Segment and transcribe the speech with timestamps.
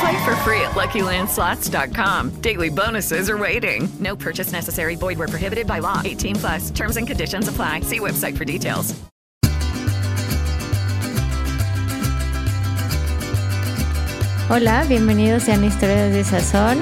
[0.00, 2.40] Play for free at LuckyLandSlots.com.
[2.40, 3.88] Daily bonuses are waiting.
[3.98, 4.96] No purchase necessary.
[4.96, 6.02] Void where prohibited by law.
[6.04, 6.70] 18 plus.
[6.70, 7.80] Terms and conditions apply.
[7.80, 8.94] See website for details.
[14.48, 16.78] Hola, bienvenidos sean Historias de Sazón,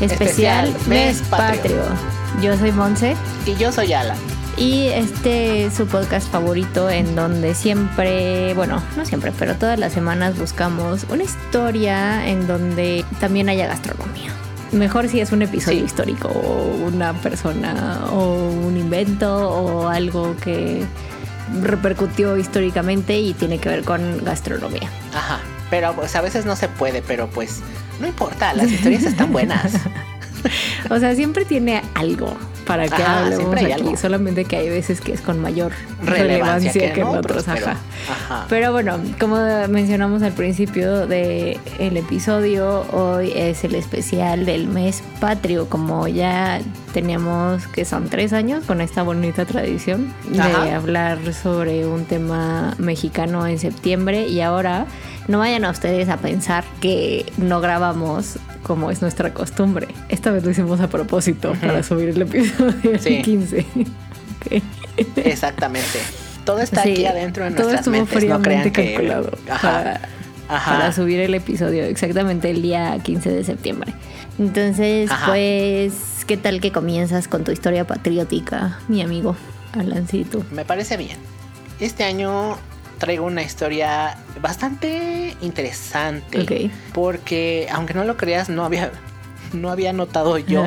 [0.00, 1.84] especial, Especial Mes Mes Patrio.
[1.84, 2.42] Patrio.
[2.42, 3.14] Yo soy Monse
[3.46, 4.33] Y yo soy Alan.
[4.56, 9.92] Y este es su podcast favorito en donde siempre, bueno, no siempre, pero todas las
[9.92, 14.32] semanas buscamos una historia en donde también haya gastronomía.
[14.72, 15.84] Mejor si es un episodio Sí.
[15.84, 20.84] histórico o una persona o un invento o algo que
[21.62, 24.88] repercutió históricamente y tiene que ver con gastronomía.
[25.14, 25.38] Ajá.
[25.70, 27.60] Pero pues a veces no se puede, pero pues
[28.00, 29.72] no importa, las historias están buenas.
[30.90, 32.36] O sea, siempre tiene algo
[32.66, 33.72] para que Ajá, hablemos aquí.
[33.72, 33.96] algo.
[33.96, 37.42] Solamente que hay veces que es con mayor Relevancia relevancia, que que, en en otros,
[37.42, 37.54] otros.
[37.54, 37.78] pero- ajá.
[38.10, 38.46] ajá.
[38.48, 39.36] Pero bueno, como
[39.68, 41.58] mencionamos al principio del
[41.96, 45.68] episodio, hoy es el especial del mes patrio.
[45.68, 46.60] Como ya
[46.94, 50.40] teníamos que son tres años con esta bonita tradición de
[50.72, 54.86] hablar sobre un tema mexicano en septiembre y ahora
[55.28, 59.88] no vayan a ustedes a pensar que no grabamos como es nuestra costumbre.
[60.08, 63.20] Esta vez lo hicimos a propósito para subir el episodio Sí.
[63.22, 63.66] 15.
[64.46, 64.62] Ok.
[65.16, 65.98] Exactamente.
[66.44, 68.28] Todo está Sí, aquí adentro de todo nuestras estuvo mentes.
[68.28, 68.92] No crean que.
[68.92, 69.60] calculado Ajá.
[69.72, 70.00] para,
[70.48, 70.72] Ajá.
[70.72, 73.94] para subir el episodio exactamente el día 15 de septiembre.
[74.38, 75.26] Entonces, Ajá.
[75.26, 79.36] pues, ¿qué tal que comienzas con tu historia patriótica, mi amigo
[79.72, 80.44] Alancito?
[80.50, 81.18] Me parece bien.
[81.80, 82.56] Este año
[82.98, 86.42] traigo una historia bastante interesante.
[86.42, 86.72] Ok.
[86.92, 88.90] Porque, aunque no lo creas, no había,
[89.52, 90.66] no había notado yo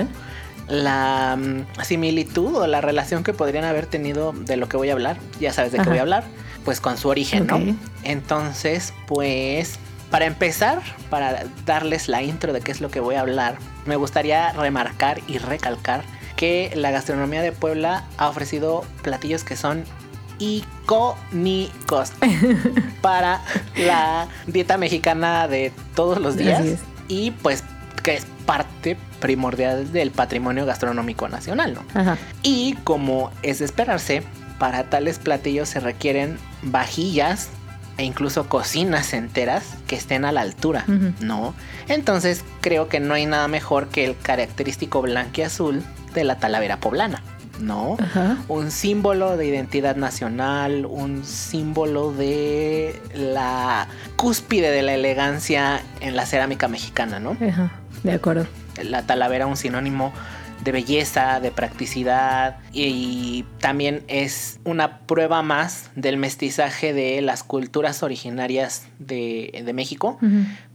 [0.68, 4.94] la mm, similitud o la relación que podrían haber tenido de lo que voy a
[4.94, 5.18] hablar.
[5.40, 6.26] Ya sabes de qué voy a hablar.
[6.68, 7.48] Pues con su origen.
[7.48, 7.62] ¿no?
[8.04, 9.80] Entonces, pues,
[10.12, 13.96] para empezar, para darles la intro de qué es lo que voy a hablar, me
[13.96, 16.04] gustaría remarcar y recalcar
[16.36, 19.86] que la gastronomía de Puebla ha ofrecido platillos que son
[20.40, 22.12] icónicos
[23.02, 23.42] para
[23.78, 26.66] la dieta mexicana de todos los días
[27.08, 27.64] y pues
[28.04, 31.86] que es parte primordial del patrimonio gastronómico nacional, ¿no?
[31.98, 32.18] Ajá.
[32.44, 34.24] Y como es de esperarse,
[34.60, 37.50] para tales platillos se requieren vajillas
[37.98, 40.86] e incluso cocinas enteras que estén a la altura.
[41.20, 41.54] ¿no?
[41.88, 47.22] Entonces creo que no hay nada mejor que el característico blanquiazul de la talavera poblana,
[47.60, 47.98] ¿no?
[48.48, 56.26] Un símbolo de identidad nacional, un símbolo de la cúspide de la elegancia en la
[56.26, 57.36] cerámica mexicana, ¿no?
[58.04, 58.48] De acuerdo.
[58.84, 60.14] la talavera un sinónimo
[60.64, 68.04] de belleza, de practicidad y también es una prueba más del mestizaje de las culturas
[68.04, 70.20] originarias de, de México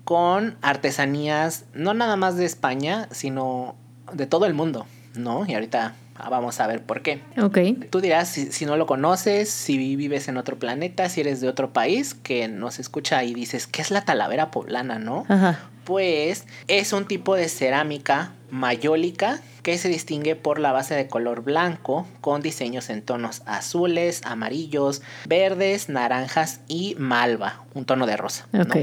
[0.05, 3.77] con artesanías no nada más de España, sino
[4.13, 5.45] de todo el mundo, ¿no?
[5.47, 5.95] Y ahorita
[6.31, 7.21] vamos a ver por qué.
[7.41, 7.59] Ok.
[7.91, 11.49] Tú dirás si, si no lo conoces, si vives en otro planeta, si eres de
[11.49, 15.25] otro país, que nos escucha y dices, ¿qué es la talavera poblana, no?
[15.29, 15.61] Ajá.
[15.85, 21.43] Pues es un tipo de cerámica mayólica que se distingue por la base de color
[21.43, 28.47] blanco con diseños en tonos azules, amarillos, verdes, naranjas y malva, un tono de rosa.
[28.53, 28.63] ¿no?
[28.63, 28.77] Ok.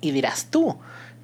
[0.00, 0.76] Y dirás tú,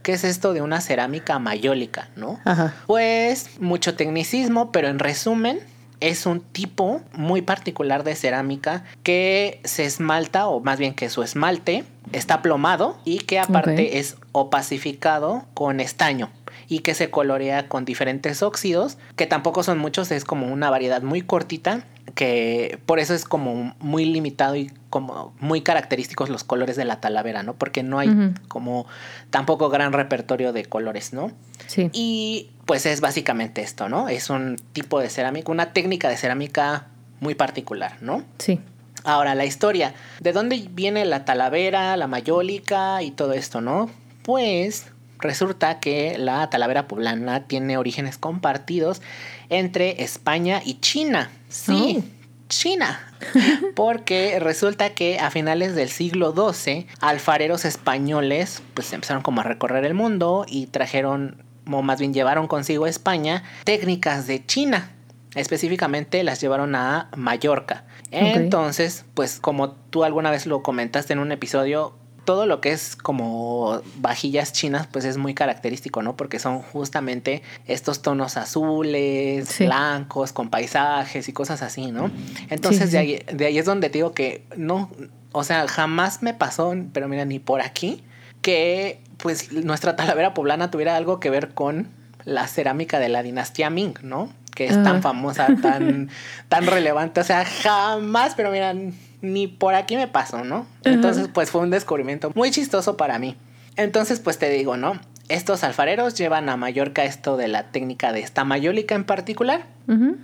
[0.02, 2.40] ¿qué es esto de una cerámica mayólica, no?
[2.44, 2.74] Ajá.
[2.88, 5.60] Pues mucho tecnicismo, pero en resumen
[6.00, 11.22] es un tipo muy particular de cerámica que se esmalta, o más bien que su
[11.22, 16.30] esmalte está plomado y que aparte es opacificado con estaño
[16.68, 21.02] y que se colorea con diferentes óxidos, que tampoco son muchos, es como una variedad
[21.02, 21.84] muy cortita,
[22.14, 27.00] que por eso es como muy limitado y como muy característicos los colores de la
[27.00, 27.54] talavera, ¿no?
[27.54, 28.86] Porque no hay como
[29.30, 31.32] tampoco gran repertorio de colores, ¿no?
[31.66, 31.90] Sí.
[31.92, 34.08] Y pues es básicamente esto, ¿no?
[34.08, 36.88] Es un tipo de cerámica, una técnica de cerámica
[37.20, 38.24] muy particular, ¿no?
[38.38, 38.60] Sí.
[39.04, 39.94] Ahora, la historia.
[40.20, 43.90] ¿De dónde viene la talavera, la mayólica y todo esto, no?
[44.22, 44.91] Pues
[45.22, 49.00] resulta que la talavera poblana tiene orígenes compartidos
[49.48, 51.30] entre España y China.
[51.48, 52.22] Sí, Oh.
[52.48, 53.00] China.
[53.74, 59.84] Porque resulta que a finales del siglo XII, alfareros españoles pues empezaron como a recorrer
[59.86, 64.90] el mundo y trajeron, o más bien llevaron consigo a España, técnicas de China.
[65.34, 67.84] Específicamente las llevaron a Mallorca.
[68.10, 72.94] Entonces, pues como tú alguna vez lo comentaste en un episodio, todo lo que es
[72.94, 76.16] como vajillas chinas, pues es muy característico, ¿no?
[76.16, 79.64] Porque son justamente estos tonos azules, Sí.
[79.66, 82.10] blancos, con paisajes y cosas así, ¿no?
[82.48, 84.88] Entonces Sí, sí, de, ahí, de ahí es donde te digo que no,
[85.32, 88.02] o sea, jamás me pasó, pero mira, ni por aquí,
[88.40, 91.88] que pues nuestra talavera poblana tuviera algo que ver con
[92.24, 94.32] la cerámica de la dinastía Ming, ¿no?
[94.54, 96.10] Que es tan famosa, tan,
[96.48, 97.20] tan relevante.
[97.20, 98.74] O sea, jamás, pero mira,
[99.22, 100.66] ni por aquí me pasó, ¿no?
[100.84, 103.36] Entonces, pues fue un descubrimiento muy chistoso para mí.
[103.76, 105.00] Entonces, pues te digo, ¿no?
[105.28, 109.64] Estos alfareros llevan a Mallorca esto de la técnica de esta mayólica en particular.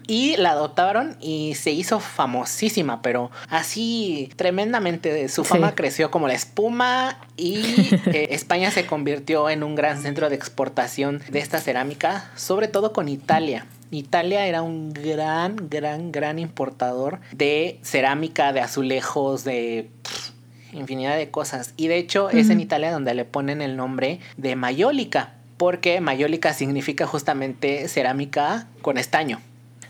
[0.07, 5.29] Y la adoptaron y se hizo famosísima, pero así tremendamente.
[5.29, 5.51] Su Sí.
[5.51, 7.59] fama creció como la espuma y
[8.07, 12.93] eh, España se convirtió en un gran centro de exportación de esta cerámica, sobre todo
[12.93, 13.67] con Italia.
[13.91, 20.31] Italia era un gran, gran, gran importador de cerámica, de azulejos, de pff,
[20.73, 21.75] infinidad de cosas.
[21.77, 26.53] Y de hecho es en Italia donde le ponen el nombre de mayólica, porque mayólica
[26.53, 29.41] significa justamente cerámica con estaño.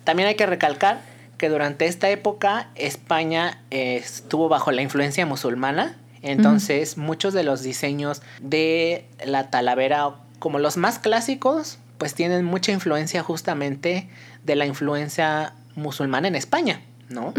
[0.04, 1.00] También hay que recalcar
[1.36, 7.62] que durante esta época España eh, estuvo bajo la influencia musulmana, entonces muchos de los
[7.62, 14.08] diseños de la talavera, como los más clásicos, pues tienen mucha influencia justamente
[14.44, 17.34] de la influencia musulmana en España, ¿no?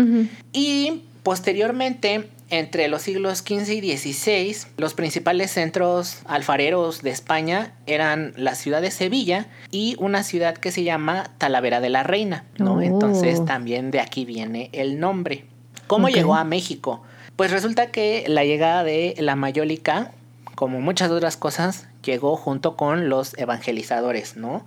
[0.54, 8.34] Y posteriormente, entre los siglos XV y XVI, los principales centros alfareros de España eran
[8.36, 12.76] la ciudad de Sevilla y una ciudad que se llama Talavera de la Reina, ¿no?
[12.76, 12.82] Oh.
[12.82, 15.46] Entonces también de aquí viene el nombre.
[15.88, 17.04] ¿Cómo llegó a México?
[17.36, 20.12] Pues resulta que la llegada de la mayólica,
[20.56, 24.66] como muchas otras cosas, llegó junto con los evangelizadores, ¿no?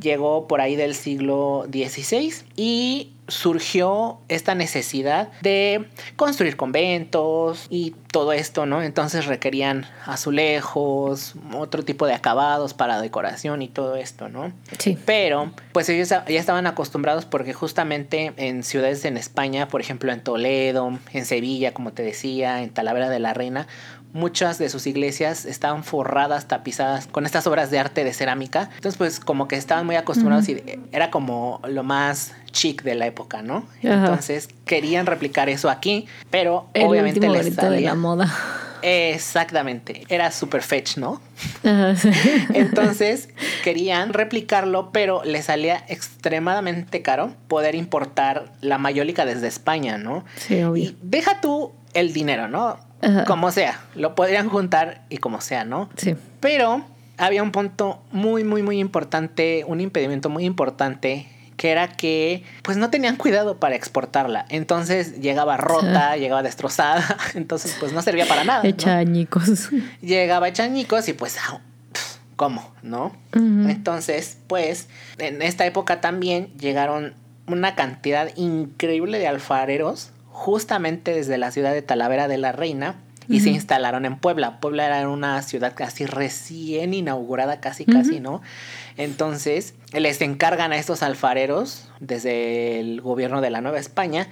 [0.00, 5.86] Llegó por ahí del siglo XVI y surgió esta necesidad de
[6.16, 8.82] construir conventos y todo esto, ¿no?
[8.82, 14.52] Entonces requerían azulejos, otro tipo de acabados para decoración y todo esto, ¿no?
[14.78, 14.96] Sí.
[15.04, 20.22] Pero, pues ellos ya estaban acostumbrados porque justamente en ciudades en España, por ejemplo en
[20.22, 23.66] Toledo, en Sevilla, como te decía, en Talavera de la Reina,
[24.12, 28.70] muchas de sus iglesias estaban forradas, tapizadas con estas obras de arte de cerámica.
[28.76, 30.62] Entonces, pues como que estaban muy acostumbrados y
[30.92, 33.66] era como lo más chic de la época, ¿no?
[33.82, 38.34] Entonces querían replicar eso aquí, pero El obviamente último les grito de salía- la moda.
[38.80, 41.20] Exactamente, era super fetch, ¿no?
[42.54, 43.28] Entonces
[43.64, 50.24] querían replicarlo, pero les salía extremadamente caro poder importar la mayólica desde España, ¿no?
[50.36, 50.84] Sí, obvio.
[50.84, 52.78] Y deja tú el dinero, ¿no?
[53.00, 53.24] Ajá.
[53.24, 55.88] Como sea, lo podrían juntar y como sea, ¿no?
[55.96, 56.16] Sí.
[56.40, 56.84] Pero
[57.18, 61.28] había un punto muy, muy, muy importante, un impedimento muy importante,
[61.58, 64.46] que era que pues no tenían cuidado para exportarla.
[64.48, 68.62] Entonces llegaba rota, llegaba destrozada, entonces pues no servía para nada.
[68.62, 68.68] ¿no?
[68.68, 69.70] Hecha añicos.
[70.00, 71.36] llegaba hecha añicos y pues,
[72.36, 72.72] ¿cómo?
[72.82, 73.14] ¿No?
[73.34, 77.14] Entonces, pues, en esta época también llegaron
[77.48, 82.94] una cantidad increíble de alfareros, justamente desde la ciudad de Talavera de la Reina,
[83.28, 84.58] y se instalaron en Puebla.
[84.58, 88.40] Puebla era una ciudad casi recién inaugurada, casi, casi, ¿no?
[88.96, 94.28] Entonces, les encargan a estos alfareros, desde el gobierno de la Nueva España,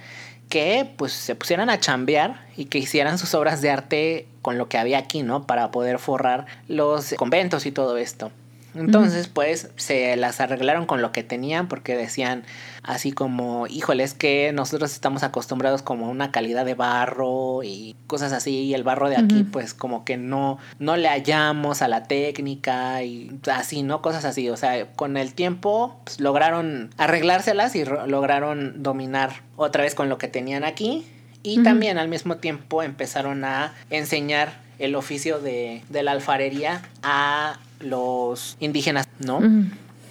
[0.49, 4.67] que pues se pusieran a chambear y que hicieran sus obras de arte con lo
[4.67, 5.45] que había aquí, ¿no?
[5.45, 8.31] Para poder forrar los conventos y todo esto.
[8.79, 12.43] Entonces, pues, se las arreglaron con lo que tenían porque decían
[12.83, 17.95] así como, híjole, es que nosotros estamos acostumbrados como a una calidad de barro y
[18.07, 21.87] cosas así, y el barro de aquí, pues, como que no, no le hallamos a
[21.87, 24.01] la técnica y así, ¿no?
[24.01, 29.83] Cosas así, o sea, con el tiempo pues, lograron arreglárselas y ro- lograron dominar otra
[29.83, 31.05] vez con lo que tenían aquí.
[31.43, 37.57] Y también al mismo tiempo empezaron a enseñar el oficio de, de la alfarería a
[37.79, 39.39] los indígenas, ¿no?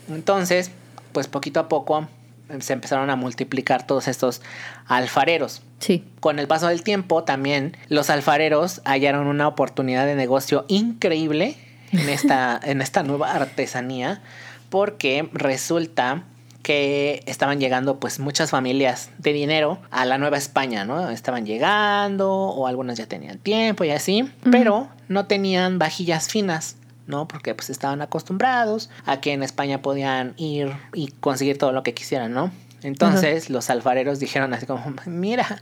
[0.08, 0.70] Entonces,
[1.12, 2.08] pues poquito a poco
[2.48, 4.42] eh, se empezaron a multiplicar todos estos
[4.86, 5.62] alfareros.
[5.78, 6.04] Sí.
[6.20, 11.56] Con el paso del tiempo también los alfareros hallaron una oportunidad de negocio increíble
[11.92, 14.22] en esta, en esta nueva artesanía
[14.70, 16.24] porque resulta
[16.62, 21.10] que estaban llegando pues muchas familias de dinero a la Nueva España, ¿no?
[21.10, 26.76] Estaban llegando o algunas ya tenían tiempo y así, pero no tenían vajillas finas.
[27.06, 27.28] ¿No?
[27.28, 31.94] Porque pues estaban acostumbrados a que en España podían ir y conseguir todo lo que
[31.94, 32.50] quisieran, ¿no?
[32.82, 35.60] Entonces los alfareros dijeron así como, mira,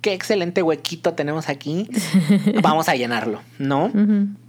[0.00, 1.90] qué excelente huequito tenemos aquí,
[2.62, 3.90] vamos a llenarlo, ¿no?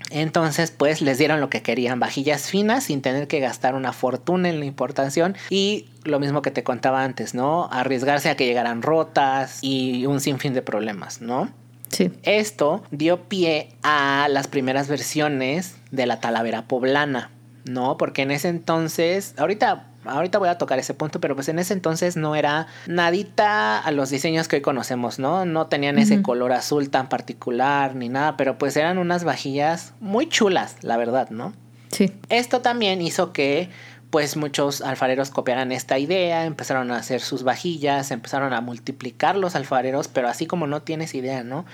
[0.10, 4.50] Entonces, pues les dieron lo que querían, vajillas finas sin tener que gastar una fortuna
[4.50, 7.70] en la importación y lo mismo que te contaba antes, ¿no?
[7.72, 11.50] Arriesgarse a que llegaran rotas y un sinfín de problemas, ¿no?
[11.90, 12.12] Sí.
[12.24, 17.32] Esto dio pie a las primeras versiones de la talavera poblana,
[17.66, 17.98] ¿no?
[17.98, 21.74] Porque en ese entonces, ahorita ahorita voy a tocar ese punto, pero pues en ese
[21.74, 25.46] entonces no era nadita a los diseños que hoy conocemos, ¿no?
[25.46, 30.30] No tenían ese color azul tan particular ni nada, pero pues eran unas vajillas muy
[30.30, 31.54] chulas, la verdad, ¿no?
[31.92, 32.12] Sí.
[32.30, 33.70] Esto también hizo que
[34.10, 39.56] pues muchos alfareros copiaran esta idea, empezaron a hacer sus vajillas, empezaron a multiplicar los
[39.56, 41.66] alfareros, pero así como no tienes idea, ¿no?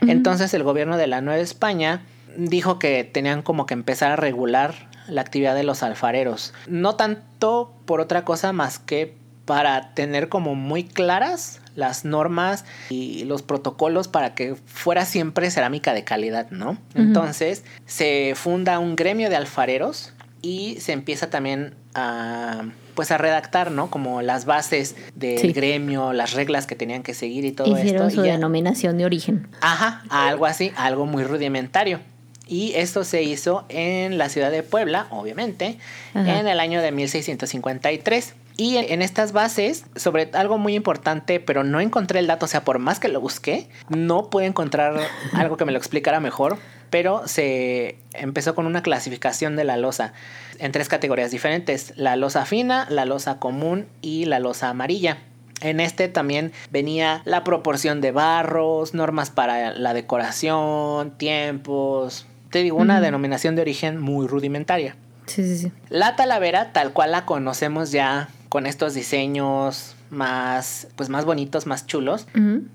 [0.00, 2.02] Entonces el gobierno de la Nueva España
[2.36, 4.74] dijo que tenían como que empezar a regular
[5.08, 6.52] la actividad de los alfareros.
[6.66, 13.24] No tanto por otra cosa más que para tener como muy claras las normas y
[13.24, 16.78] los protocolos para que fuera siempre cerámica de calidad, ¿no?
[16.94, 20.12] Entonces se funda un gremio de alfareros
[20.46, 23.90] y se empieza también a pues a redactar, ¿no?
[23.90, 28.22] Como las bases del gremio, las reglas que tenían que seguir y todo Hicieron esto.
[28.22, 29.48] su y denominación de origen.
[29.60, 32.00] Ajá, algo así, algo muy rudimentario.
[32.46, 35.78] Y esto se hizo en la ciudad de Puebla, obviamente,
[36.14, 38.34] en el año de 1653.
[38.56, 42.64] Y en, estas bases, sobre algo muy importante, pero no encontré el dato, o sea,
[42.64, 44.98] por más que lo busqué, no pude encontrar
[45.34, 46.56] algo que me lo explicara mejor,
[46.96, 50.14] pero se empezó con una clasificación de la losa
[50.58, 55.18] en tres categorías diferentes, la losa fina, la losa común y la losa amarilla.
[55.60, 62.78] En este también venía la proporción de barros, normas para la decoración, tiempos, te digo,
[62.78, 64.96] una denominación de origen muy rudimentaria.
[65.26, 65.72] Sí, sí, sí.
[65.90, 71.86] La talavera, tal cual la conocemos ya con estos diseños más, pues más bonitos, más
[71.86, 72.26] chulos,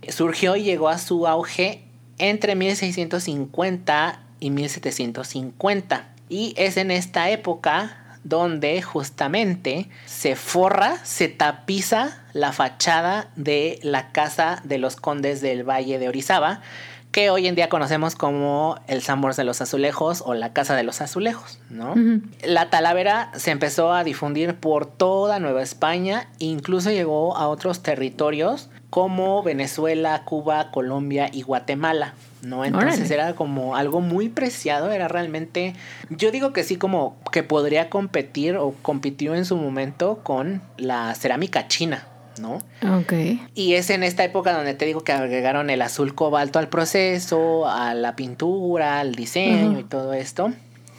[0.10, 1.88] surgió y llegó a su auge
[2.22, 6.08] entre 1650 y 1750.
[6.30, 14.12] Y es en esta época donde justamente se forra, se tapiza la fachada de la
[14.12, 16.62] casa de los condes del Valle de Orizaba,
[17.12, 20.84] que hoy en día conocemos como el Sambors de los Azulejos o la Casa de
[20.84, 21.94] los Azulejos, ¿no?
[22.44, 28.70] La talavera se empezó a difundir por toda Nueva España, incluso llegó a otros territorios
[28.92, 32.14] como Venezuela, Cuba, Colombia y Guatemala.
[32.44, 32.66] ¿no?
[32.66, 35.74] Entonces era como algo muy preciado, era realmente,
[36.10, 41.16] yo digo que sí, como que podría competir o compitió en su momento con la
[41.16, 42.08] cerámica china,
[42.40, 42.56] ¿no?
[42.98, 43.14] Ok.
[43.54, 47.68] Y es en esta época donde te digo que agregaron el azul cobalto al proceso,
[47.70, 50.52] a la pintura, al diseño y todo esto.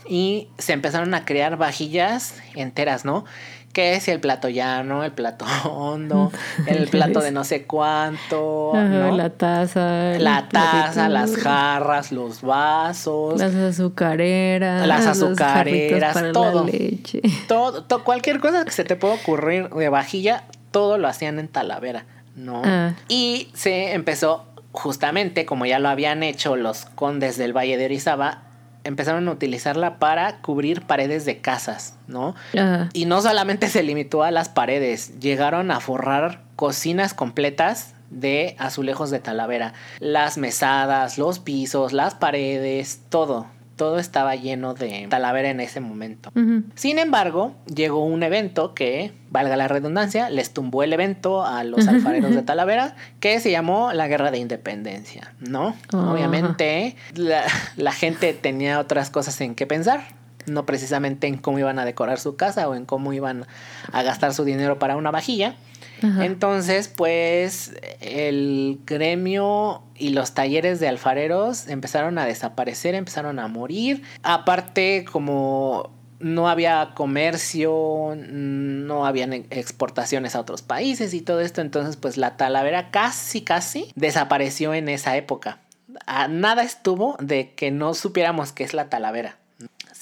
[0.08, 3.24] Y se empezaron a crear vajillas enteras, ¿no?
[3.72, 6.30] Que es el plato llano, el plato hondo,
[6.66, 9.16] el plato de no sé cuánto, ¿no?
[9.16, 17.22] la taza, la taza, las jarras, los vasos, las azucareras, las azucareras, todo, leche.
[17.48, 21.48] todo, todo, cualquier cosa que se te pueda ocurrir de vajilla, todo lo hacían en
[21.48, 22.04] Talavera,
[22.36, 22.62] ¿no?
[22.64, 22.94] Ah.
[23.08, 28.51] Y se empezó justamente como ya lo habían hecho los condes del Valle de Orizaba
[28.84, 32.34] empezaron a utilizarla para cubrir paredes de casas, ¿no?
[32.54, 32.88] Ajá.
[32.92, 39.10] Y no solamente se limitó a las paredes, llegaron a forrar cocinas completas de azulejos
[39.10, 39.72] de talavera.
[39.98, 43.46] Las mesadas, los pisos, las paredes, todo.
[43.82, 46.30] Todo estaba lleno de talavera en ese momento.
[46.76, 51.88] Sin embargo, llegó un evento que, valga la redundancia, les tumbó el evento a los
[51.88, 55.74] alfareros de Talavera, que se llamó la Guerra de Independencia, ¿no?
[55.92, 56.12] Ajá.
[56.12, 57.42] Obviamente, la,
[57.76, 60.02] la gente tenía otras cosas en que pensar,
[60.46, 63.46] no precisamente en cómo iban a decorar su casa o en cómo iban
[63.92, 65.56] a gastar su dinero para una vajilla.
[66.02, 66.24] Ajá.
[66.24, 74.02] Entonces, pues el gremio y los talleres de alfareros empezaron a desaparecer, empezaron a morir.
[74.22, 81.96] Aparte, como no había comercio, no habían exportaciones a otros países y todo esto, entonces
[81.96, 85.58] pues la talavera casi, casi desapareció en esa época.
[86.06, 89.36] A nada estuvo de que no supiéramos qué es la talavera.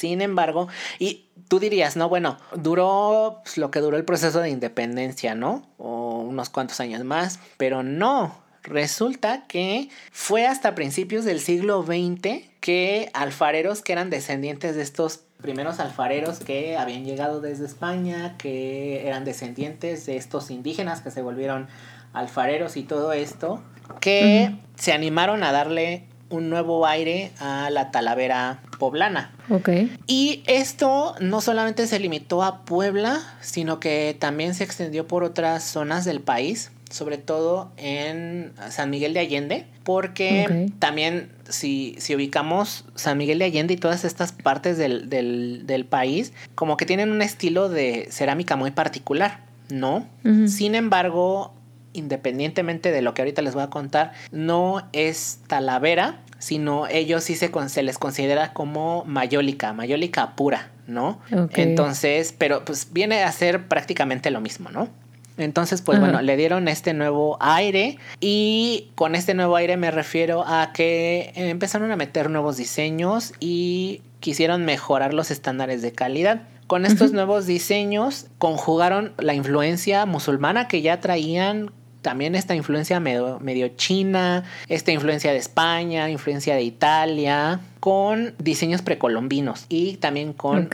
[0.01, 0.67] Sin embargo,
[0.99, 5.69] y tú dirías, no, bueno, duró pues, lo que duró el proceso de independencia, ¿no?
[5.77, 8.35] O unos cuantos años más, pero no.
[8.63, 15.21] Resulta que fue hasta principios del siglo XX que alfareros que eran descendientes de estos
[15.43, 21.21] primeros alfareros que habían llegado desde España, que eran descendientes de estos indígenas que se
[21.21, 21.69] volvieron
[22.15, 23.63] alfareros y todo esto,
[24.01, 29.33] que se animaron a darle un nuevo aire a la talavera poblana.
[29.51, 29.69] Ok.
[30.07, 35.65] Y esto no solamente se limitó a Puebla, sino que también se extendió por otras
[35.65, 40.45] zonas del país, sobre todo en San Miguel de Allende, porque
[40.79, 45.85] también si, si ubicamos San Miguel de Allende y todas estas partes del, del- del
[45.85, 50.07] país, como que tienen un estilo de cerámica muy particular, ¿no?
[50.49, 51.55] Sin embargo,
[51.93, 57.35] independientemente de lo que ahorita les voy a contar, no es talavera, sino ellos sí
[57.37, 57.51] se,
[57.83, 61.21] les considera como mayólica, mayólica pura, ¿no?
[61.53, 64.89] Entonces, pero pues viene a ser prácticamente lo mismo, ¿no?
[65.37, 66.07] Entonces, pues Ajá.
[66.07, 71.33] bueno, le dieron este nuevo aire y con este nuevo aire me refiero a que
[71.35, 76.43] empezaron a meter nuevos diseños y quisieron mejorar los estándares de calidad.
[76.67, 83.39] Con estos nuevos diseños conjugaron la influencia musulmana que ya traían también esta influencia medio,
[83.41, 90.69] medio china, esta influencia de España, influencia de Italia, con diseños precolombinos y también con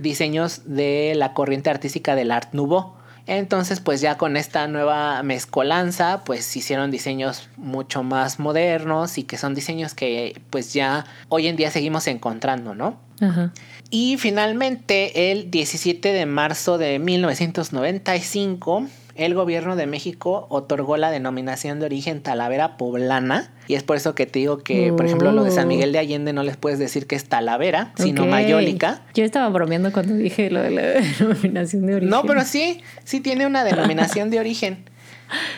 [0.00, 2.98] diseños de la corriente artística del Art Nouveau.
[3.26, 9.36] Entonces, pues ya con esta nueva mezcolanza, pues hicieron diseños mucho más modernos y que
[9.36, 12.96] son diseños que pues ya hoy en día seguimos encontrando, ¿no?
[13.20, 13.52] Ajá.
[13.90, 18.86] Y finalmente, el 17 de marzo de 1995,
[19.18, 23.50] el gobierno de México otorgó la denominación de origen Talavera Poblana.
[23.66, 25.98] Y es por eso que te digo que, por ejemplo, lo de San Miguel de
[25.98, 28.24] Allende no les puedes decir que es Talavera, sino.
[28.26, 29.02] Mayólica.
[29.14, 30.82] Yo estaba bromeando cuando dije lo de la
[31.18, 32.08] denominación de origen.
[32.10, 34.84] No, pero sí, sí tiene una denominación de origen.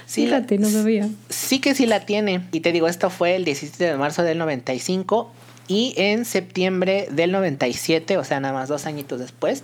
[0.04, 1.08] Sí, la- Fíjate, no sabía.
[1.28, 2.40] sí que sí la tiene.
[2.50, 5.30] Y te digo, esto fue el 17 de marzo del 95
[5.70, 9.62] y en septiembre del 97, o sea, nada más dos añitos después,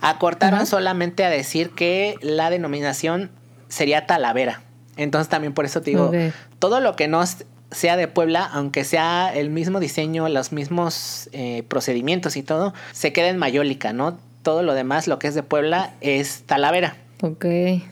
[0.00, 3.30] acortaron solamente a decir que la denominación
[3.68, 4.62] sería Talavera.
[4.96, 6.10] Entonces también por eso te digo,
[6.58, 7.22] todo lo que no
[7.70, 13.12] sea de Puebla, aunque sea el mismo diseño, los mismos eh, procedimientos y todo, se
[13.12, 14.18] queda en Mayólica, ¿no?
[14.42, 16.96] Todo lo demás, lo que es de Puebla, es Talavera.
[17.22, 17.46] Ok.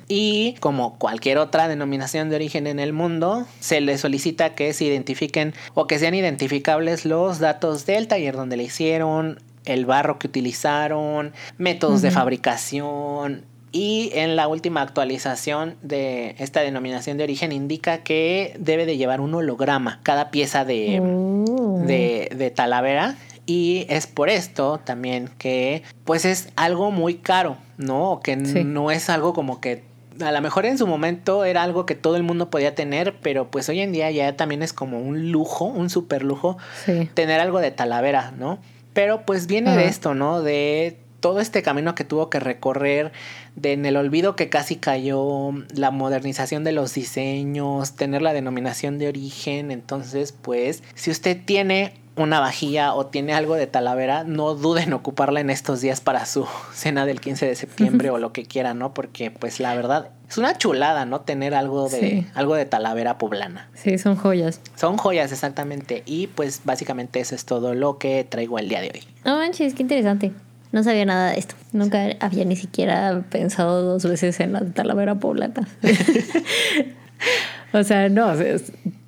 [0.08, 4.84] Y como cualquier otra denominación de origen en el mundo, se le solicita que se
[4.84, 10.26] identifiquen o que sean identificables los datos del taller donde le hicieron, el barro que
[10.26, 13.44] utilizaron, métodos de fabricación.
[13.72, 19.20] Y en la última actualización de esta denominación de origen indica que debe de llevar
[19.20, 21.80] un holograma cada pieza de, Oh.
[21.86, 23.16] de, de Talavera.
[23.52, 28.20] Y es por esto también que pues es algo muy caro, ¿no?
[28.22, 28.62] Que Sí.
[28.62, 29.82] no es algo como que
[30.20, 33.50] a lo mejor en su momento era algo que todo el mundo podía tener, pero
[33.50, 37.10] pues hoy en día ya también es como un lujo, un super lujo Sí.
[37.14, 38.58] tener algo de Talavera, ¿no?
[38.92, 40.42] Pero pues viene de esto, ¿no?
[40.42, 43.10] De todo este camino que tuvo que recorrer,
[43.56, 48.98] de en el olvido que casi cayó, la modernización de los diseños, tener la denominación
[48.98, 49.70] de origen.
[49.70, 54.92] Entonces, pues, si usted tiene una vajilla o tiene algo de Talavera, no duden en
[54.92, 58.74] ocuparla en estos días para su cena del 15 de septiembre o lo que quiera,
[58.74, 58.92] ¿no?
[58.92, 61.22] Porque, pues, la verdad, es una chulada, ¿no?
[61.22, 62.26] Tener algo de, Sí.
[62.34, 63.70] algo de Talavera poblana.
[63.74, 64.60] Sí, son joyas.
[64.76, 66.02] Son joyas, exactamente.
[66.04, 69.02] Y pues básicamente eso es todo lo que traigo el día de hoy.
[69.24, 70.32] No manches, qué interesante.
[70.72, 71.56] No sabía nada de esto.
[71.72, 75.66] Nunca había ni siquiera pensado dos veces en la talavera poblana.
[77.72, 78.56] o sea, no, o sea,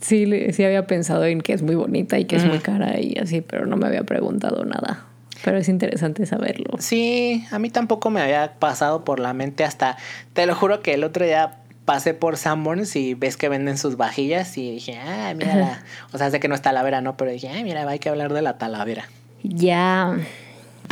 [0.00, 3.16] sí, sí había pensado en que es muy bonita y que es muy cara y
[3.18, 5.06] así, pero no me había preguntado nada.
[5.44, 6.76] Pero es interesante saberlo.
[6.78, 9.96] Sí, a mí tampoco me había pasado por la mente hasta,
[10.34, 13.96] te lo juro que el otro día pasé por Sanborns y ves que venden sus
[13.96, 15.82] vajillas y dije, ah, mira, la-".
[16.12, 17.16] o sea, sé que no es talavera, ¿no?
[17.16, 19.08] Pero dije, ah, mira, hay que hablar de la talavera.
[19.42, 20.16] Ya.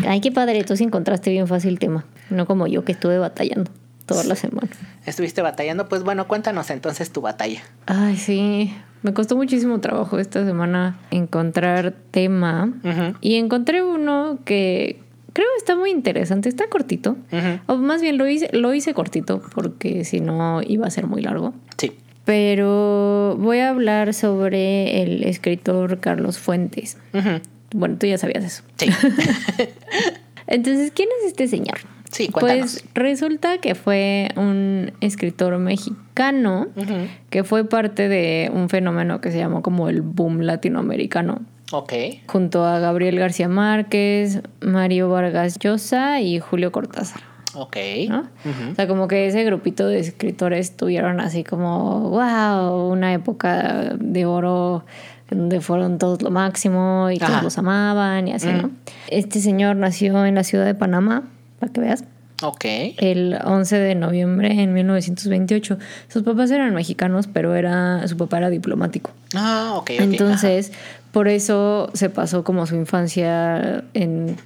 [0.04, 0.64] Ay, qué padre.
[0.64, 2.04] Tú sí encontraste bien fácil el tema.
[2.28, 3.70] No como yo que estuve batallando
[4.11, 4.68] toda la semana.
[5.07, 5.88] ¿Estuviste batallando?
[5.88, 7.62] Pues bueno, cuéntanos entonces tu batalla.
[7.87, 8.75] Ay, sí.
[9.03, 12.73] Me costó muchísimo trabajo esta semana encontrar tema.
[12.83, 13.16] Ujú.
[13.20, 15.01] Y encontré uno que
[15.33, 16.49] creo está muy interesante.
[16.49, 17.16] Está cortito.
[17.66, 21.23] O más bien lo hice, lo hice cortito porque si no iba a ser muy
[21.23, 21.55] largo.
[21.79, 21.92] Sí.
[22.25, 26.99] Pero voy a hablar sobre el escritor Carlos Fuentes.
[27.73, 28.64] Bueno, tú ya sabías eso.
[28.77, 28.90] Sí.
[30.49, 31.79] Entonces, ¿quién es este señor?
[32.11, 32.83] Sí, cuéntanos.
[32.83, 36.66] Pues resulta que fue un escritor mexicano
[37.31, 41.42] que fue parte de un fenómeno que se llamó como el boom latinoamericano,
[41.73, 41.92] Ok.
[42.27, 47.23] junto a Gabriel García Márquez, Mario Vargas Llosa y Julio Cortázar.
[47.55, 47.77] Ok.
[48.70, 54.25] O sea, como que ese grupito de escritores tuvieron así como, wow, una época de
[54.27, 54.85] oro
[55.31, 57.42] donde fueron todos lo máximo y todos Ajá.
[57.42, 58.70] los amaban y así, ¿no?
[59.09, 61.23] Este señor nació en la ciudad de Panamá,
[61.61, 62.05] para que veas,
[62.42, 62.64] Ok.
[62.64, 65.79] el 11 de noviembre en 1928.
[66.09, 69.11] Sus papás eran mexicanos, pero era su papá era diplomático.
[69.35, 70.01] Ah, ok, ok.
[70.01, 70.73] Entonces,
[71.12, 74.37] por eso se pasó como su infancia en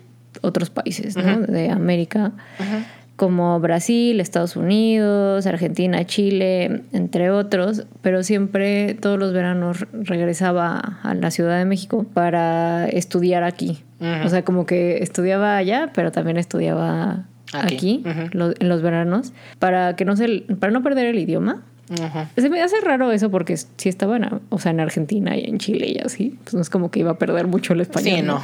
[0.43, 1.39] otros países ¿no?
[1.41, 2.33] de América,
[3.17, 11.15] como Brasil, Estados Unidos, Argentina, Chile, entre otros, pero siempre todos los veranos regresaba a
[11.15, 13.79] la Ciudad de México para estudiar aquí.
[14.25, 17.75] O sea, como que estudiaba allá, pero también estudiaba Aquí.
[17.75, 18.29] aquí, Ujú.
[18.33, 21.63] lo- en los veranos, para que no se, para no perder el idioma.
[22.37, 25.59] Se me hace raro eso porque si estaba en, o sea, en Argentina y en
[25.59, 28.17] Chile y así, pues no es como que iba a perder mucho el español.
[28.17, 28.41] Sí, no.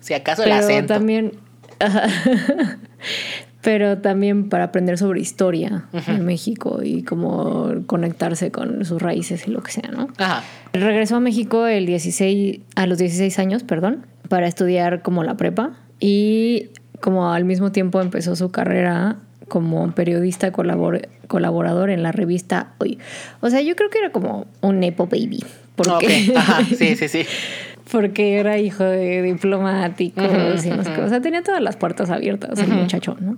[0.00, 0.94] Si acaso el acento.
[0.94, 1.32] también,
[3.62, 9.50] pero también para aprender sobre historia de México y cómo conectarse con sus raíces y
[9.50, 10.08] lo que sea, ¿no?
[10.16, 10.42] Ajá.
[10.72, 15.72] Regresó a México el 16, a los 16 años, perdón, para estudiar como la prepa
[15.98, 19.16] y como al mismo tiempo empezó su carrera
[19.48, 22.98] como periodista colabor- colaborador en la revista Hoy.
[23.40, 25.44] O sea, yo creo que era como un Nepo Baby.
[25.74, 26.36] Porque, Ok.
[26.36, 26.64] Ajá.
[26.64, 27.22] Sí, sí, sí.
[27.90, 30.24] porque era hijo de diplomáticos
[30.64, 30.70] y.
[30.70, 33.36] O sea, tenía todas las puertas abiertas el muchacho, ¿no?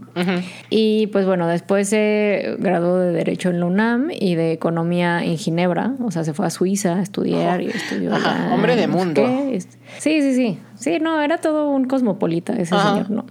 [0.70, 5.36] Y pues bueno, después se graduó de Derecho en la UNAM y de Economía en
[5.38, 5.94] Ginebra.
[6.00, 8.14] O sea, se fue a Suiza a estudiar y estudió.
[8.14, 9.22] Ajá, allá, hombre de no mundo.
[9.22, 9.60] qué.
[9.98, 10.58] Sí, sí, sí.
[10.74, 13.26] Sí, no, era todo un cosmopolita ese señor, ¿no?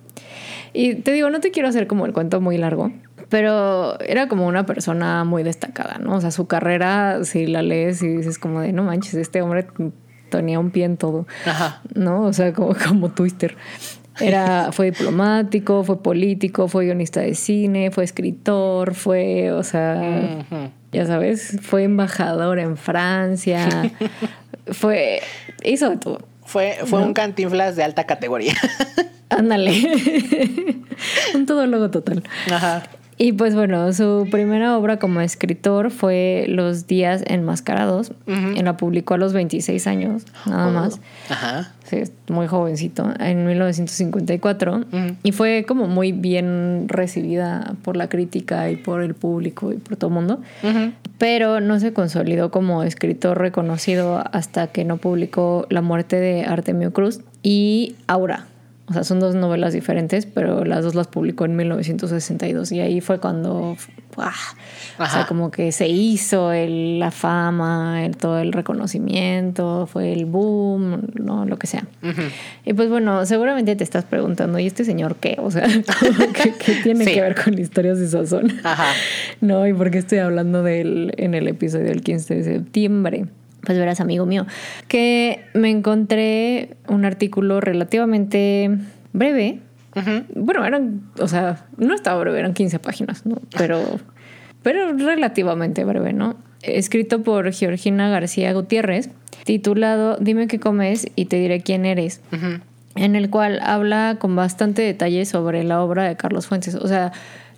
[0.74, 2.92] Y te digo, no te quiero hacer como el cuento muy largo,
[3.28, 6.16] pero era como una persona muy destacada, ¿no?
[6.16, 9.68] O sea, su carrera, si la lees y dices como de, no manches, este hombre
[10.32, 11.82] tenía un pie en todo, Ajá.
[11.94, 12.24] ¿no?
[12.24, 13.56] O sea, como, como Twister.
[14.20, 20.46] Era, fue diplomático, fue político, fue guionista de cine, fue escritor, fue, o sea,
[20.92, 23.92] ya sabes, fue embajador en Francia,
[24.68, 25.22] fue,
[25.64, 26.20] hizo de todo.
[26.46, 28.56] Fue, fue un cantinflas de alta categoría.
[29.30, 29.72] Ándale.
[31.34, 32.24] un todólogo total.
[32.52, 32.84] Ajá.
[33.24, 38.14] Y pues bueno, su primera obra como escritor fue Los días enmascarados.
[38.26, 40.72] Y la publicó a los 26 años, nada Oh.
[40.72, 41.00] más.
[41.30, 41.72] Ajá.
[41.84, 44.86] Sí, muy jovencito, en 1954.
[45.22, 49.98] Y fue como muy bien recibida por la crítica y por el público y por
[49.98, 50.40] todo el mundo.
[51.20, 56.92] Pero no se consolidó como escritor reconocido hasta que no publicó La muerte de Artemio
[56.92, 58.48] Cruz y Aura.
[58.92, 62.72] O sea, son dos novelas diferentes, pero las dos las publicó en 1962.
[62.74, 63.78] Y ahí fue cuando,
[64.18, 64.28] ¡buah!
[65.00, 70.26] o sea, como que se hizo el- la fama, el, todo el reconocimiento, fue el
[70.26, 71.46] boom, ¿no?
[71.46, 71.86] Lo que sea.
[72.66, 75.38] Y pues bueno, seguramente te estás preguntando, ¿y este señor qué?
[75.42, 75.64] O sea,
[76.36, 77.14] ¿qué, qué tiene Sí.
[77.14, 78.52] que ver con historias de sazón?
[78.64, 78.88] Ajá.
[79.42, 83.26] No, ¿y por qué estoy hablando de él en el episodio del 15 de septiembre?
[83.64, 84.48] Pues verás, amigo mío,
[84.88, 88.72] que me encontré un artículo relativamente
[89.14, 89.60] breve.
[90.36, 93.38] Bueno, eran, o sea, no estaba breve, eran 15 páginas, ¿no?
[93.58, 93.82] Pero,
[94.64, 96.38] pero relativamente breve, ¿no?
[96.64, 99.10] Escrito por Georgina García Gutiérrez,
[99.44, 102.22] titulado Dime qué comes y te diré quién eres
[102.96, 106.76] en el cual habla con bastante detalle sobre la obra de Carlos Fuentes.
[106.76, 107.12] O sea,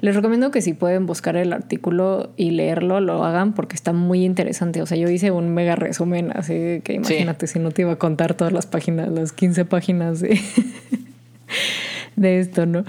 [0.04, 4.26] les recomiendo que si pueden buscar el artículo y leerlo, lo hagan porque está muy
[4.26, 4.82] interesante.
[4.82, 7.96] O sea, yo hice un mega resumen, así que imagínate si no te iba a
[7.96, 10.42] contar todas las páginas, las 15 páginas de,
[12.18, 12.84] de esto, ¿no?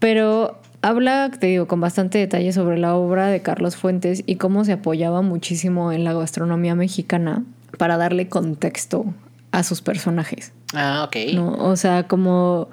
[0.00, 4.64] Pero habla, te digo, con bastante detalle sobre la obra de Carlos Fuentes y cómo
[4.64, 7.44] se apoyaba muchísimo en la gastronomía mexicana
[7.78, 9.04] para darle contexto
[9.52, 10.50] a sus personajes.
[10.74, 11.16] Ah, ok.
[11.34, 11.52] ¿no?
[11.52, 12.70] O sea, como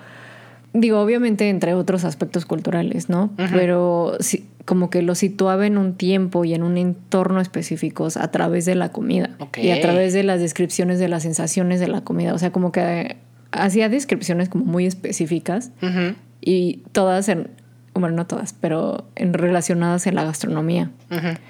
[0.75, 3.31] digo, obviamente entre otros aspectos culturales, ¿no?
[3.37, 8.29] Pero sí, como que lo situaba en un tiempo y en un entorno específicos a
[8.29, 12.01] través de la comida y a través de las descripciones de las sensaciones de la
[12.01, 12.33] comida.
[12.33, 13.17] O sea, como que
[13.51, 15.71] hacía descripciones como muy específicas
[16.41, 17.49] y todas en,
[18.01, 20.91] bueno, no todas, pero en relacionadas en la gastronomía.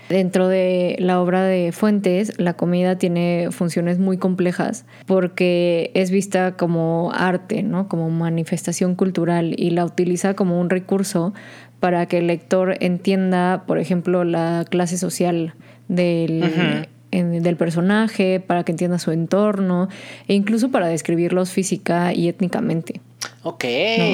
[0.10, 6.52] Dentro de la obra de Fuentes, la comida tiene funciones muy complejas porque es vista
[6.56, 7.88] como arte, ¿no?
[7.88, 11.34] Como manifestación cultural y la utiliza como un recurso
[11.80, 15.54] para que el lector entienda, por ejemplo, la clase social
[15.88, 19.88] del, en- del personaje, para que entienda su entorno
[20.28, 23.02] e incluso para describirlos física y étnicamente.
[23.44, 23.66] Ok.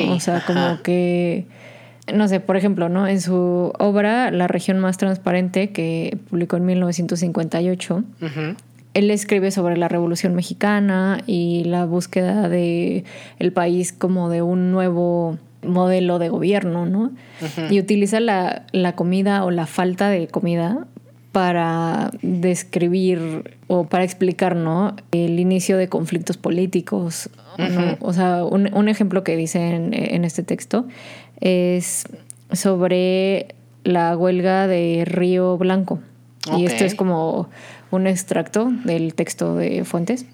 [0.07, 0.13] ¿no?
[0.15, 1.45] O sea, como que,
[2.13, 3.07] no sé, por ejemplo, ¿no?
[3.07, 8.55] En su obra La región más transparente, que publicó en 1958, Ujú.
[8.93, 13.03] él escribe sobre la Revolución Mexicana y la búsqueda de
[13.39, 17.11] el país como de un nuevo modelo de gobierno, ¿no?
[17.69, 20.87] Y utiliza la, la comida o la falta de comida
[21.31, 24.95] para describir o para explicar, ¿no?
[25.11, 27.29] El inicio de conflictos políticos.
[27.57, 27.97] ¿no?
[28.01, 30.87] O sea, un, un ejemplo que dice en, en este texto
[31.41, 32.05] es
[32.51, 35.99] sobre la huelga de Río Blanco.
[36.57, 37.49] Y esto es como
[37.91, 40.25] un extracto del texto de Fuentes.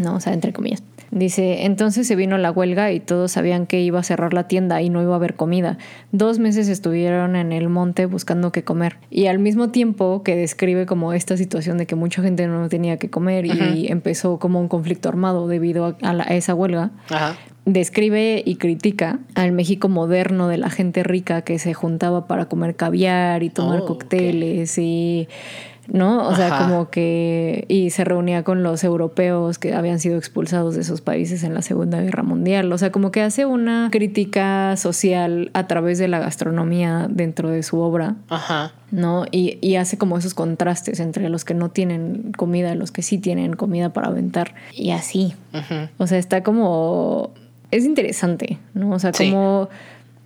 [0.00, 0.16] ¿No?
[0.16, 0.82] O sea, entre comillas.
[1.10, 4.82] Dice, entonces se vino la huelga y todos sabían que iba a cerrar la tienda
[4.82, 5.78] y no iba a haber comida.
[6.10, 8.96] Dos meses estuvieron en el monte buscando qué comer.
[9.10, 12.96] Y al mismo tiempo que describe como esta situación de que mucha gente no tenía
[12.96, 17.36] que comer y empezó como un conflicto armado debido a, la- a esa huelga, Ajá.
[17.64, 22.74] describe y critica al México moderno de la gente rica que se juntaba para comer
[22.74, 25.28] caviar y tomar Oh, cócteles y
[25.88, 26.64] no, o sea, Ajá.
[26.64, 31.42] como que y se reunía con los europeos que habían sido expulsados de esos países
[31.44, 35.98] en la Segunda Guerra Mundial, o sea, como que hace una crítica social a través
[35.98, 38.16] de la gastronomía dentro de su obra.
[38.28, 38.72] Ajá.
[38.90, 39.24] ¿no?
[39.32, 43.02] Y, y hace como esos contrastes entre los que no tienen comida y los que
[43.02, 44.54] sí tienen comida para aventar.
[44.72, 45.34] Y así.
[45.52, 45.88] Ujú.
[45.98, 47.32] O sea, está como.
[47.72, 48.90] Es interesante, ¿no?
[48.92, 49.32] O sea, Sí.
[49.32, 49.68] como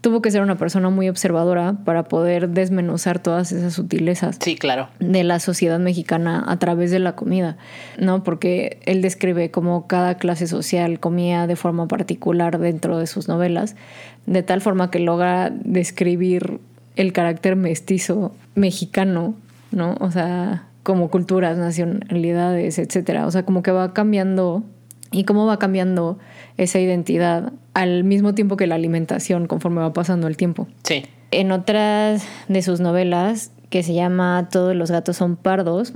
[0.08, 4.88] tuvo que ser una persona muy observadora para poder desmenuzar todas esas sutilezas Sí, claro.
[5.00, 7.58] de la sociedad mexicana a través de la comida,
[7.98, 8.24] ¿no?
[8.24, 13.76] Porque él describe cómo cada clase social comía de forma particular dentro de sus novelas,
[14.24, 16.58] de tal forma que logra describir
[16.96, 19.34] el carácter mestizo mexicano,
[19.72, 19.94] ¿no?
[20.00, 23.26] O sea, como culturas, nacionalidades, etcétera.
[23.26, 24.64] O sea, como que va cambiando
[25.10, 26.18] y cómo va cambiando
[26.56, 30.66] esa identidad al mismo tiempo que la alimentación conforme va pasando el tiempo.
[30.82, 31.04] Sí.
[31.30, 35.92] En otras de sus novelas, que se llama Todos los gatos son pardos,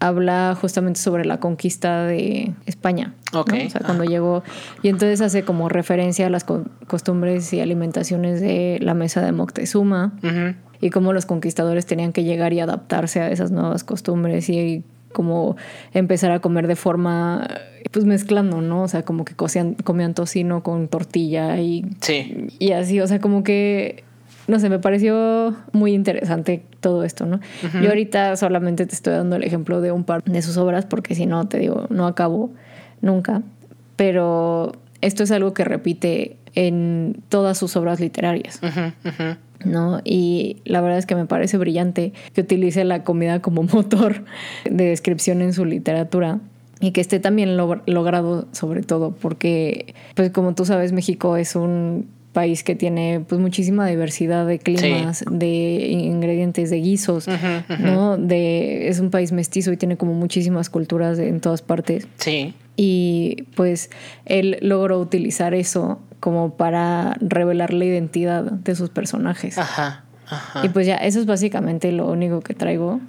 [0.00, 3.14] habla justamente sobre la conquista de España.
[3.32, 3.40] ¿no?
[3.42, 4.42] Ok, O sea, cuando llegó.
[4.82, 9.30] Y entonces hace como referencia a las co- costumbres y alimentaciones de la mesa de
[9.32, 10.12] Moctezuma
[10.80, 15.56] y cómo los conquistadores tenían que llegar y adaptarse a esas nuevas costumbres y como
[15.94, 17.46] empezar a comer de forma,
[17.90, 18.82] pues mezclando, ¿no?
[18.82, 22.48] O sea, como que cocían- comían tocino con tortilla y Sí.
[22.58, 24.04] y así, o sea, como que,
[24.48, 27.38] no sé, me pareció muy interesante todo esto, ¿no?
[27.80, 31.14] Yo ahorita solamente te estoy dando el ejemplo de un par de sus obras, porque
[31.14, 32.50] si no, te digo, no acabo
[33.00, 33.42] nunca,
[33.96, 38.60] pero esto es algo que repite en todas sus obras literarias.
[39.64, 40.00] ¿no?
[40.04, 44.24] Y la verdad es que me parece brillante que utilice la comida como motor
[44.68, 46.40] de descripción en su literatura
[46.80, 51.54] y que esté también log- logrado sobre todo porque, pues como tú sabes, México es
[51.54, 57.28] un país que tiene pues muchísima diversidad de climas, de ingredientes, de guisos,
[57.78, 58.16] ¿no?
[58.16, 62.08] De, es un país mestizo y tiene como muchísimas culturas en todas partes.
[62.16, 62.54] Sí.
[62.74, 63.90] Y pues
[64.24, 69.58] él logró utilizar eso como para revelar la identidad de sus personajes.
[69.58, 70.04] Ajá.
[70.28, 70.64] Ajá.
[70.64, 73.00] Y pues ya, eso es básicamente lo único que traigo.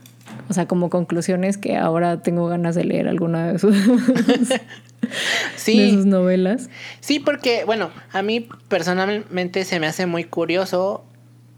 [0.49, 3.75] O sea, como conclusiones que ahora tengo ganas de leer alguna de sus,
[5.55, 5.79] Sí.
[5.79, 6.71] de sus novelas.
[7.01, 11.05] Sí, porque, bueno, a mí personalmente se me hace muy curioso,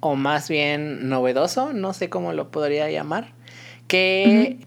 [0.01, 3.31] o más bien novedoso, no sé cómo lo podría llamar,
[3.87, 4.57] que,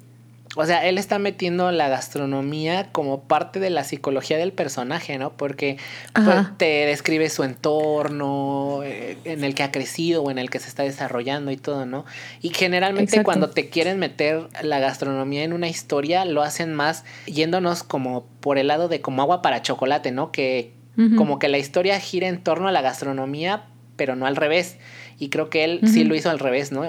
[0.61, 5.31] o sea, él está metiendo la gastronomía como parte de la psicología del personaje, ¿no?
[5.37, 5.77] Porque
[6.13, 10.59] pues, te describe su entorno, eh, en el que ha crecido o en el que
[10.59, 12.05] se está desarrollando y todo, ¿no?
[12.43, 13.25] Y generalmente Exacto.
[13.25, 18.59] cuando te quieren meter la gastronomía en una historia, lo hacen más yéndonos como por
[18.59, 20.33] el lado de como agua para chocolate, ¿no?
[20.33, 20.75] Que
[21.17, 23.67] como que la historia gira en torno a la gastronomía,
[23.99, 24.79] pero no al revés.
[25.19, 26.09] Y creo que él sí Ujú.
[26.09, 26.89] lo hizo al revés, ¿no?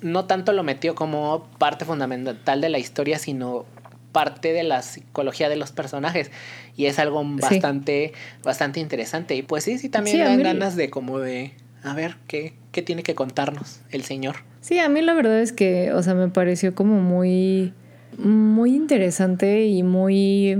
[0.00, 3.66] No tanto lo metió como parte fundamental de la historia, sino
[4.12, 6.30] parte de la psicología de los personajes.
[6.76, 8.12] Y es algo bastante,
[8.44, 9.34] bastante interesante.
[9.34, 12.54] Y pues sí, sí, también Sí, dan mí- ganas de como de, a ver, ¿qué,
[12.72, 14.36] qué tiene que contarnos el señor?
[14.60, 17.74] Sí, a mí la verdad es que, o sea, me pareció como muy,
[18.16, 20.56] muy interesante y muy,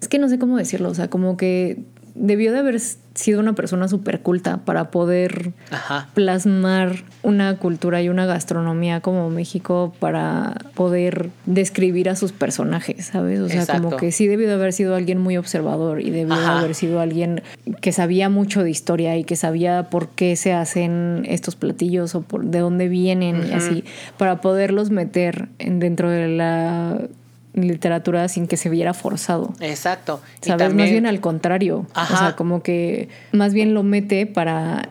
[0.00, 1.76] es que no sé cómo decirlo, o sea, como que
[2.14, 2.80] debió de haber
[3.14, 6.08] sido una persona súper culta para poder Ajá.
[6.14, 13.38] plasmar una cultura y una gastronomía como México para poder describir a sus personajes, ¿sabes?
[13.40, 13.82] O sea, Exacto.
[13.84, 17.00] como que sí debió de haber sido alguien muy observador y debió de haber sido
[17.00, 17.42] alguien
[17.80, 22.22] que sabía mucho de historia y que sabía por qué se hacen estos platillos o
[22.22, 23.84] por de dónde vienen y así,
[24.18, 26.98] para poderlos meter en- dentro de la
[27.54, 29.54] literatura sin que se viera forzado.
[29.60, 30.20] Exacto.
[30.42, 30.66] Y ¿Sabes?
[30.66, 31.86] también- Más bien al contrario.
[31.94, 32.14] Ajá.
[32.14, 34.88] O sea, como que más bien lo mete para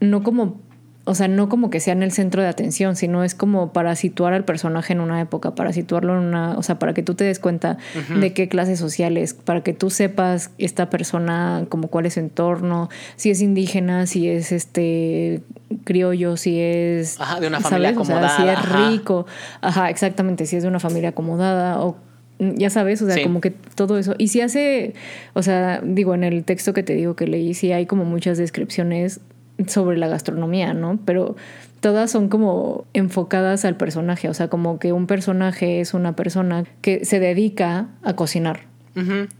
[0.00, 0.60] no como,
[1.06, 3.94] o sea, no como que sea en el centro de atención, sino es como para
[3.94, 7.14] situar al personaje en una época, para situarlo en una, o sea, para que tú
[7.14, 7.76] te des cuenta
[8.18, 12.20] de qué clase social es, para que tú sepas esta persona como cuál es su
[12.20, 15.42] entorno, si es indígena, si es este
[15.84, 17.20] criollo, si es...
[17.20, 18.00] Ajá, de una familia ¿sabes?
[18.02, 18.90] O sea, si acomodada, es ajá.
[18.90, 19.26] rico,
[19.60, 21.96] ajá, exactamente, si es de una familia acomodada o...
[22.38, 23.22] Ya sabes, o sea, Sí.
[23.22, 24.14] como que todo eso.
[24.18, 24.94] Y si hace,
[25.34, 28.38] o sea, digo, en el texto que te digo que leí, sí hay como muchas
[28.38, 29.20] descripciones
[29.68, 30.98] sobre la gastronomía, ¿no?
[31.04, 31.36] Pero
[31.78, 36.64] todas son como enfocadas al personaje, o sea, como que un personaje es una persona
[36.80, 38.62] que se dedica a cocinar.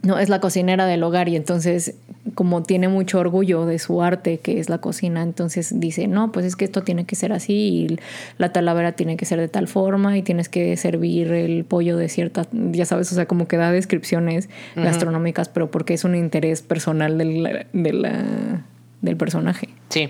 [0.03, 1.95] No, es la cocinera del hogar y entonces
[2.35, 6.45] como tiene mucho orgullo de su arte que es la cocina, entonces dice, no, pues
[6.47, 7.99] es que esto tiene que ser así y
[8.39, 12.09] la talavera tiene que ser de tal forma y tienes que servir el pollo de
[12.09, 16.63] cierta, ya sabes, o sea, como que da descripciones gastronómicas, pero porque es un interés
[16.63, 18.65] personal del, de la-
[19.03, 19.69] del personaje.
[19.91, 20.09] Sí.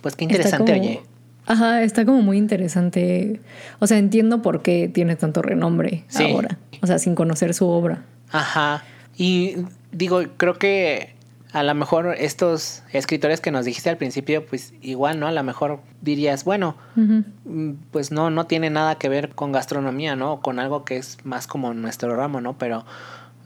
[0.00, 1.00] Pues qué interesante, como- oye.
[1.46, 3.40] Ajá, está como muy interesante.
[3.80, 6.24] O sea, entiendo por qué tiene tanto renombre Sí.
[6.32, 6.58] ahora.
[6.82, 8.04] O sea, sin conocer su obra.
[8.32, 8.84] Ajá.
[9.16, 9.56] Y
[9.92, 11.14] digo, creo que
[11.52, 15.26] a lo mejor estos escritores que nos dijiste al principio, pues igual, ¿no?
[15.26, 20.16] A lo mejor dirías, bueno, mm, pues no, no tiene nada que ver con gastronomía,
[20.16, 20.34] ¿no?
[20.34, 22.58] O con algo que es más como nuestro ramo, ¿no?
[22.58, 22.84] Pero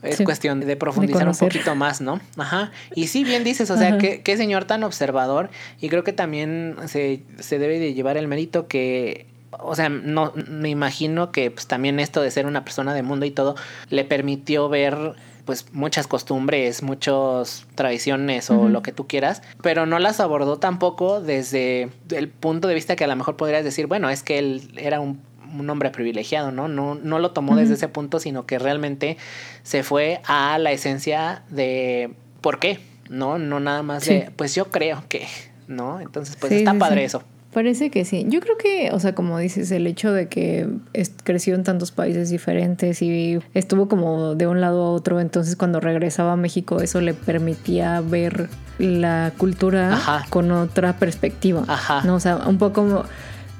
[0.03, 0.25] es Sí.
[0.25, 2.19] cuestión de profundizar un poquito más, ¿no?
[2.35, 2.71] Ajá.
[2.95, 5.49] Y sí, bien dices, o sea, qué, qué señor tan observador.
[5.79, 9.27] Y creo que también se, se debe de llevar el mérito que
[9.59, 13.25] o sea, no me imagino que pues, también esto de ser una persona de mundo
[13.25, 13.55] y todo
[13.89, 19.99] le permitió ver pues muchas costumbres, muchas tradiciones o lo que tú quieras, pero no
[19.99, 24.09] las abordó tampoco desde el punto de vista que a lo mejor podrías decir, bueno,
[24.09, 25.19] es que él era un,
[25.57, 26.67] un hombre privilegiado, ¿no?
[26.67, 29.17] No, no lo tomó desde ese punto, sino que realmente
[29.63, 33.39] se fue a la esencia de por qué, ¿no?
[33.39, 35.27] No nada más de, pues yo creo que,
[35.67, 35.99] ¿no?
[35.99, 37.23] Entonces, pues Sí, está sí, padre eso.
[37.53, 38.25] Parece que sí.
[38.29, 40.67] Yo creo que, o sea, como dices, el hecho de que
[41.23, 45.79] creció en tantos países diferentes y estuvo como de un lado a otro, entonces cuando
[45.81, 50.25] regresaba a México eso le permitía ver la cultura Ajá.
[50.29, 51.63] con otra perspectiva.
[51.67, 52.01] Ajá.
[52.05, 52.15] ¿no?
[52.15, 53.05] O sea, un poco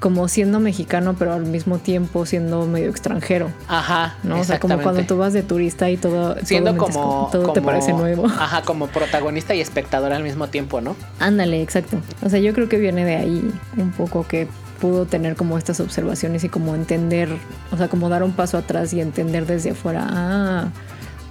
[0.02, 3.52] como, siendo mexicano, pero al mismo tiempo siendo medio extranjero.
[3.68, 4.40] Ajá, ¿no?
[4.40, 7.62] O sea, como cuando tú vas de turista y todo, siendo todo, como, todo te
[7.62, 8.26] parece nuevo.
[8.38, 10.96] Ajá, como protagonista y espectador al mismo tiempo, ¿no?
[11.20, 11.98] Ándale, exacto.
[12.20, 14.48] O sea, yo creo que viene de ahí un poco que
[14.80, 17.28] pudo tener como estas observaciones y como entender,
[17.70, 20.64] o sea, como dar un paso atrás y entender desde afuera, ah,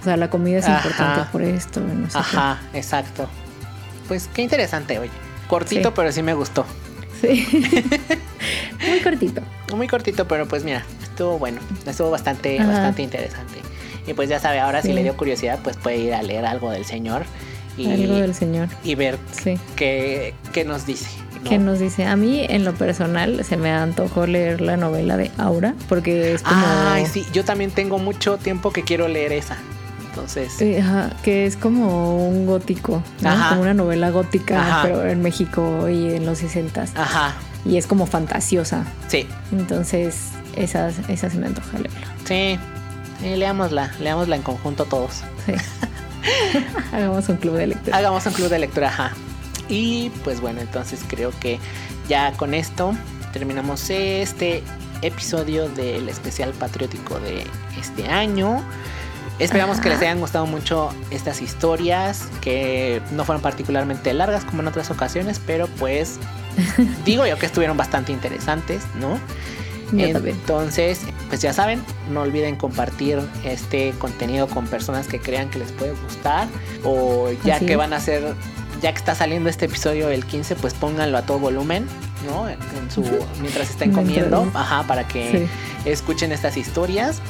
[0.00, 0.78] o sea, la comida es Ajá.
[0.78, 2.18] importante por esto, y no sé qué.
[2.18, 3.28] Ajá, exacto.
[4.08, 5.10] Pues qué interesante, oye.
[5.46, 5.94] Cortito, Sí.
[5.94, 6.64] pero sí me gustó.
[7.22, 7.46] Sí.
[8.88, 9.40] Muy cortito.
[9.74, 11.60] Muy cortito, pero pues mira, estuvo bueno.
[11.86, 12.68] Estuvo bastante, Ajá.
[12.70, 13.58] bastante interesante.
[14.06, 16.70] Y pues ya sabe, ahora si le dio curiosidad, pues puede ir a leer algo
[16.72, 17.22] del señor
[17.78, 18.68] y, Algo del señor.
[18.84, 19.54] y ver Sí.
[19.76, 21.06] qué, qué nos dice.
[21.42, 21.48] ¿no?
[21.48, 22.04] ¿Qué nos dice?
[22.04, 26.42] A mí, en lo personal, se me antojó leer la novela de Aura, porque es
[26.42, 26.64] como.
[26.88, 29.56] Ay, sí, yo también tengo mucho tiempo que quiero leer esa.
[30.12, 33.30] Entonces, Eh, ajá, que es como un gótico, ¿no?
[33.30, 33.48] Ajá.
[33.50, 34.82] como una novela gótica, Ajá.
[34.82, 38.84] pero en México y en los 60 ajá, Y es como fantasiosa.
[39.08, 42.06] sí, Entonces, esas, esas se me antoja leerla.
[42.24, 42.58] sí.
[43.20, 45.22] Sí, leámosla, leámosla en conjunto todos.
[45.46, 45.52] Sí.
[46.92, 47.96] Hagamos un club de lectura.
[47.96, 49.12] Hagamos un club de lectura, ajá.
[49.68, 51.58] Y pues bueno, entonces creo que
[52.08, 52.92] ya con esto
[53.32, 54.62] terminamos este
[55.02, 57.46] episodio del especial patriótico de
[57.80, 58.62] este año.
[59.38, 64.68] Esperamos que les hayan gustado mucho estas historias, que no fueron particularmente largas como en
[64.68, 66.18] otras ocasiones, pero pues
[67.04, 69.18] digo yo que estuvieron bastante interesantes, ¿no?
[69.92, 70.36] Yo también.
[70.36, 75.70] Entonces, pues ya saben, no olviden compartir este contenido con personas que crean que les
[75.72, 76.48] puede gustar.
[76.82, 78.34] O ya Así que van a hacer,
[78.80, 81.86] ya que está saliendo este episodio el 15, pues pónganlo a todo volumen,
[82.26, 82.48] ¿no?
[82.48, 82.56] En
[82.90, 83.02] su,
[83.42, 85.46] mientras estén comiendo, ajá, para que
[85.84, 85.90] Sí.
[85.90, 87.20] escuchen estas historias.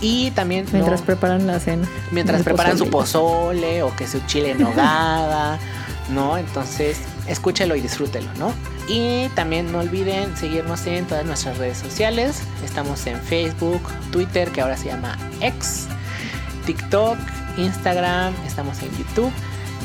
[0.00, 0.72] Y también ¿no?
[0.72, 1.88] Mientras preparan la cena.
[2.12, 3.80] mientras preparan su pozole.
[3.80, 5.58] pozole o que su chile en nogada,
[6.10, 6.38] ¿no?
[6.38, 8.52] Entonces, escúchelo y disfrútelo, ¿no?
[8.88, 12.42] Y también no olviden seguirnos en todas nuestras redes sociales.
[12.64, 13.82] Estamos en Facebook,
[14.12, 15.88] Twitter, que ahora se llama X,
[16.64, 17.18] TikTok,
[17.58, 19.32] Instagram, estamos en YouTube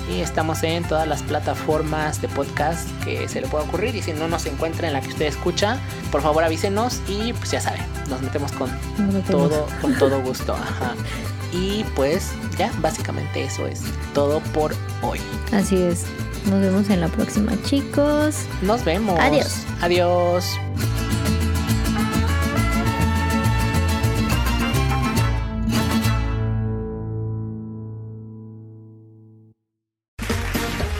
[0.09, 3.95] y estamos en todas las plataformas de podcast que se le pueda ocurrir.
[3.95, 5.77] Y si no nos encuentra en la que usted escucha,
[6.11, 9.25] por favor avísenos y pues ya saben, nos metemos con Nos metemos.
[9.49, 10.53] todo, con todo gusto.
[10.53, 10.95] Ajá.
[11.51, 13.81] Y pues ya, básicamente eso es
[14.13, 15.19] todo por hoy.
[15.51, 16.05] Así es.
[16.49, 18.35] Nos vemos en la próxima, chicos.
[18.61, 19.17] Nos vemos.
[19.19, 19.59] Adiós.
[19.81, 20.45] Adiós.